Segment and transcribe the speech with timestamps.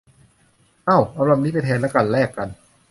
[0.85, 2.49] เอ้า เอาลำนี้ไปแทนละกัน แลกกัน